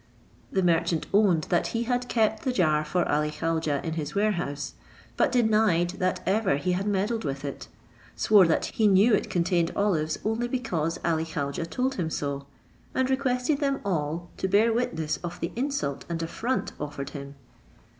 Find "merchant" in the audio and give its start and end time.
0.63-1.05